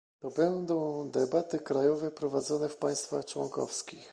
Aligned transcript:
To 0.19 0.31
będą 0.31 1.09
debaty 1.11 1.59
krajowe, 1.59 2.11
prowadzone 2.11 2.69
w 2.69 2.77
państwach 2.77 3.25
członkowskich 3.25 4.09